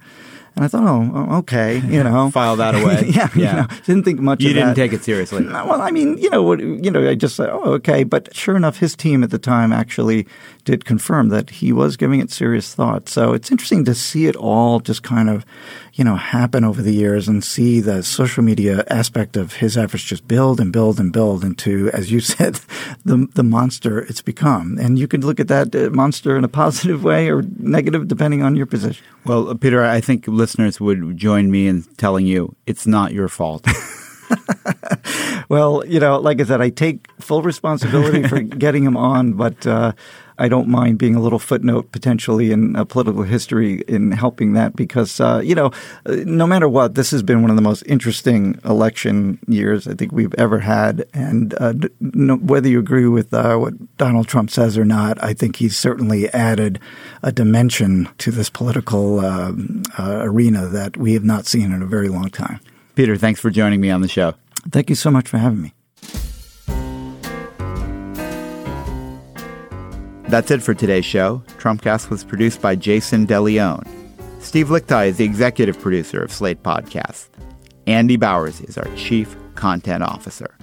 And 0.57 0.65
I 0.65 0.69
thought, 0.69 0.83
oh, 0.83 1.37
okay, 1.37 1.77
you 1.77 2.03
know, 2.03 2.31
file 2.33 2.55
that 2.55 2.73
away. 2.73 3.03
yeah, 3.09 3.29
yeah. 3.35 3.49
You 3.51 3.61
know, 3.61 3.67
didn't 3.85 4.03
think 4.05 4.19
much. 4.19 4.41
You 4.41 4.53
didn't 4.53 4.69
that. 4.69 4.75
take 4.75 4.91
it 4.91 5.03
seriously. 5.03 5.45
Well, 5.45 5.83
I 5.83 5.91
mean, 5.91 6.17
you 6.17 6.31
know, 6.31 6.41
what, 6.41 6.59
you 6.59 6.89
know, 6.89 7.07
I 7.07 7.13
just 7.13 7.35
said, 7.35 7.49
oh, 7.51 7.73
okay. 7.73 8.03
But 8.03 8.35
sure 8.35 8.55
enough, 8.55 8.77
his 8.79 8.95
team 8.95 9.23
at 9.23 9.29
the 9.29 9.37
time 9.37 9.71
actually 9.71 10.25
did 10.65 10.83
confirm 10.83 11.29
that 11.29 11.51
he 11.51 11.71
was 11.71 11.95
giving 11.95 12.19
it 12.21 12.31
serious 12.31 12.73
thought. 12.73 13.07
So 13.07 13.33
it's 13.33 13.51
interesting 13.51 13.85
to 13.85 13.93
see 13.93 14.25
it 14.25 14.35
all 14.35 14.79
just 14.79 15.03
kind 15.03 15.29
of, 15.29 15.45
you 15.93 16.03
know, 16.03 16.15
happen 16.15 16.63
over 16.63 16.81
the 16.81 16.93
years 16.93 17.27
and 17.27 17.43
see 17.43 17.79
the 17.79 18.01
social 18.01 18.43
media 18.43 18.83
aspect 18.89 19.37
of 19.37 19.53
his 19.53 19.77
efforts 19.77 20.03
just 20.03 20.27
build 20.27 20.59
and 20.59 20.73
build 20.73 20.99
and 20.99 21.13
build 21.13 21.43
into, 21.43 21.91
as 21.93 22.11
you 22.11 22.19
said, 22.33 22.59
the 23.05 23.27
the 23.35 23.43
monster 23.43 23.99
it's 23.99 24.23
become. 24.23 24.79
And 24.79 24.97
you 24.97 25.07
could 25.07 25.23
look 25.23 25.39
at 25.39 25.49
that 25.49 25.75
uh, 25.75 25.91
monster 25.91 26.35
in 26.35 26.43
a 26.43 26.49
positive 26.49 27.03
way 27.03 27.29
or 27.29 27.43
negative, 27.59 28.07
depending 28.07 28.41
on 28.41 28.55
your 28.55 28.65
position. 28.65 29.05
Well, 29.27 29.55
Peter, 29.55 29.83
I 29.83 29.99
think 29.99 30.25
listeners 30.47 30.79
would 30.79 31.17
join 31.17 31.51
me 31.51 31.67
in 31.67 31.83
telling 31.97 32.25
you 32.25 32.55
it's 32.65 32.87
not 32.87 33.11
your 33.11 33.27
fault. 33.27 33.67
well, 35.49 35.83
you 35.85 35.99
know, 35.99 36.19
like 36.19 36.39
I 36.39 36.45
said, 36.45 36.61
I 36.61 36.69
take 36.69 37.09
full 37.19 37.41
responsibility 37.41 38.25
for 38.25 38.39
getting 38.63 38.85
him 38.85 38.95
on, 38.95 39.33
but 39.33 39.67
uh, 39.67 39.91
I 40.39 40.47
don't 40.47 40.67
mind 40.67 40.97
being 40.97 41.15
a 41.15 41.19
little 41.19 41.39
footnote 41.39 41.91
potentially 41.91 42.51
in 42.51 42.75
uh, 42.75 42.85
political 42.85 43.23
history 43.23 43.81
in 43.87 44.11
helping 44.11 44.53
that 44.53 44.75
because, 44.75 45.19
uh, 45.19 45.41
you 45.43 45.55
know, 45.55 45.71
uh, 46.05 46.17
no 46.25 46.45
matter 46.45 46.69
what, 46.69 46.95
this 46.95 47.11
has 47.11 47.23
been 47.23 47.41
one 47.41 47.49
of 47.49 47.55
the 47.55 47.61
most 47.61 47.83
interesting 47.87 48.59
election 48.63 49.39
years 49.47 49.87
I 49.87 49.93
think 49.93 50.11
we've 50.11 50.33
ever 50.37 50.59
had. 50.59 51.07
And 51.13 51.53
uh, 51.59 51.73
no, 51.99 52.35
whether 52.35 52.67
you 52.67 52.79
agree 52.79 53.07
with 53.07 53.33
uh, 53.33 53.57
what 53.57 53.97
Donald 53.97 54.27
Trump 54.27 54.51
says 54.51 54.77
or 54.77 54.85
not, 54.85 55.21
I 55.23 55.33
think 55.33 55.55
he's 55.57 55.75
certainly 55.75 56.29
added 56.29 56.79
a 57.23 57.31
dimension 57.31 58.09
to 58.19 58.31
this 58.31 58.49
political 58.49 59.19
um, 59.19 59.83
arena 59.97 60.67
that 60.67 60.97
we 60.97 61.13
have 61.13 61.23
not 61.23 61.45
seen 61.45 61.71
in 61.71 61.81
a 61.81 61.87
very 61.87 62.09
long 62.09 62.29
time. 62.29 62.59
Peter, 62.95 63.15
thanks 63.15 63.39
for 63.39 63.49
joining 63.49 63.81
me 63.81 63.89
on 63.89 64.01
the 64.01 64.07
show. 64.07 64.33
Thank 64.71 64.89
you 64.89 64.95
so 64.95 65.11
much 65.11 65.27
for 65.27 65.37
having 65.37 65.61
me. 65.61 65.73
That's 70.27 70.51
it 70.51 70.61
for 70.61 70.73
today's 70.73 71.05
show. 71.05 71.41
Trumpcast 71.57 72.09
was 72.09 72.25
produced 72.25 72.61
by 72.61 72.75
Jason 72.75 73.25
DeLeon. 73.25 73.87
Steve 74.41 74.67
Lickteig 74.67 75.07
is 75.07 75.17
the 75.17 75.23
executive 75.23 75.79
producer 75.79 76.21
of 76.21 76.33
Slate 76.33 76.63
Podcasts. 76.63 77.29
Andy 77.87 78.17
Bowers 78.17 78.59
is 78.61 78.77
our 78.77 78.93
chief 78.97 79.37
content 79.55 80.03
officer. 80.03 80.53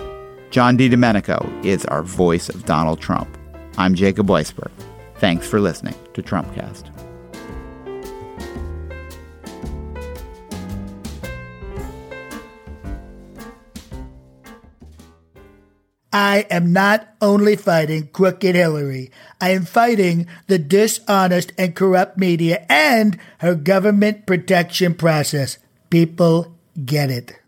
John 0.50 0.76
DiDomenico 0.76 1.64
is 1.64 1.86
our 1.86 2.02
voice 2.02 2.50
of 2.50 2.66
Donald 2.66 3.00
Trump. 3.00 3.38
I'm 3.78 3.94
Jacob 3.94 4.26
Weisberg. 4.26 4.70
Thanks 5.16 5.46
for 5.46 5.60
listening 5.60 5.94
to 6.12 6.22
Trumpcast. 6.22 6.93
I 16.14 16.46
am 16.48 16.72
not 16.72 17.08
only 17.20 17.56
fighting 17.56 18.06
crooked 18.12 18.54
Hillary, 18.54 19.10
I 19.40 19.50
am 19.50 19.64
fighting 19.64 20.28
the 20.46 20.60
dishonest 20.60 21.52
and 21.58 21.74
corrupt 21.74 22.18
media 22.18 22.64
and 22.68 23.18
her 23.38 23.56
government 23.56 24.24
protection 24.24 24.94
process. 24.94 25.58
People 25.90 26.54
get 26.84 27.10
it. 27.10 27.40